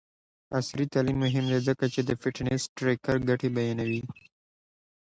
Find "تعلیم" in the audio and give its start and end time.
0.93-1.17